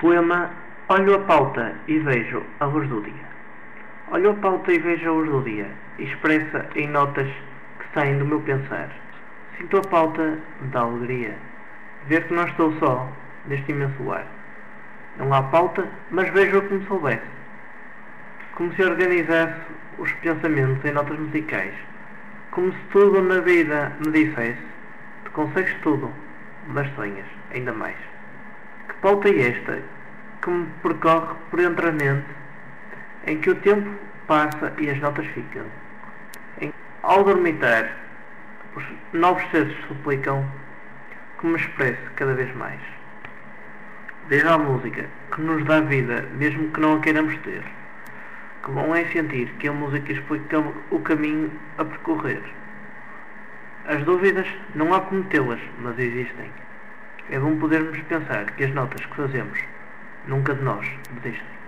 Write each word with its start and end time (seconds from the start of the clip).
Poema 0.00 0.48
Olho 0.90 1.16
a 1.16 1.18
pauta 1.18 1.74
e 1.88 1.98
vejo 1.98 2.42
a 2.60 2.66
luz 2.66 2.88
do 2.88 3.02
dia. 3.02 3.28
Olho 4.12 4.30
a 4.30 4.34
pauta 4.34 4.72
e 4.72 4.78
vejo 4.78 5.06
a 5.06 5.12
luz 5.12 5.28
do 5.28 5.42
dia, 5.42 5.68
expressa 5.98 6.66
em 6.76 6.86
notas 6.86 7.26
que 7.26 7.92
saem 7.92 8.16
do 8.16 8.24
meu 8.24 8.40
pensar. 8.40 8.88
Sinto 9.56 9.76
a 9.76 9.82
pauta 9.82 10.38
da 10.72 10.80
alegria, 10.80 11.36
ver 12.06 12.28
que 12.28 12.32
não 12.32 12.44
estou 12.44 12.72
só 12.78 13.06
neste 13.46 13.72
imenso 13.72 14.02
lar. 14.04 14.24
Não 15.18 15.34
há 15.34 15.42
pauta, 15.42 15.86
mas 16.12 16.30
vejo-a 16.30 16.62
como 16.62 16.80
se 16.80 16.92
houvesse. 16.92 17.26
Como 18.54 18.72
se 18.74 18.82
organizasse 18.84 19.60
os 19.98 20.12
pensamentos 20.22 20.84
em 20.84 20.92
notas 20.92 21.18
musicais. 21.18 21.74
Como 22.52 22.72
se 22.72 22.78
tudo 22.92 23.20
na 23.20 23.40
vida 23.40 23.92
me 24.06 24.12
dissesse: 24.12 24.62
Tu 25.24 25.30
consegues 25.32 25.74
tudo, 25.82 26.10
mas 26.68 26.88
sonhas 26.94 27.26
ainda 27.52 27.72
mais. 27.72 28.17
Pauta 29.00 29.28
é 29.28 29.50
esta 29.50 29.82
que 30.42 30.50
me 30.50 30.66
percorre 30.82 31.34
por 31.50 31.60
mente, 31.92 32.26
em 33.26 33.38
que 33.38 33.50
o 33.50 33.54
tempo 33.54 33.88
passa 34.26 34.72
e 34.78 34.90
as 34.90 34.98
notas 34.98 35.26
ficam? 35.28 35.64
Em, 36.60 36.72
ao 37.02 37.22
dormitar, 37.22 37.96
os 38.74 38.84
novos 39.12 39.42
seres 39.50 39.76
suplicam 39.86 40.44
que 41.38 41.46
me 41.46 41.56
expresse 41.56 42.02
cada 42.16 42.34
vez 42.34 42.52
mais. 42.56 42.80
Desde 44.28 44.48
a 44.48 44.58
música, 44.58 45.06
que 45.32 45.40
nos 45.40 45.64
dá 45.64 45.80
vida, 45.80 46.22
mesmo 46.34 46.70
que 46.70 46.80
não 46.80 46.96
a 46.96 47.00
queiramos 47.00 47.36
ter. 47.38 47.62
Que 48.64 48.70
bom 48.72 48.94
é 48.94 49.04
sentir 49.06 49.48
que 49.58 49.68
a 49.68 49.72
música 49.72 50.12
explica 50.12 50.58
o 50.90 51.00
caminho 51.00 51.52
a 51.78 51.84
percorrer. 51.84 52.42
As 53.86 54.02
dúvidas 54.02 54.46
não 54.74 54.92
há 54.92 55.00
como 55.00 55.24
tê-las, 55.24 55.60
mas 55.78 55.98
existem. 55.98 56.50
É 57.30 57.38
bom 57.38 57.58
podermos 57.58 58.00
pensar 58.02 58.46
que 58.52 58.64
as 58.64 58.72
notas 58.72 59.04
que 59.04 59.14
fazemos 59.14 59.58
nunca 60.26 60.54
de 60.54 60.62
nós 60.62 60.86
desistem. 61.22 61.58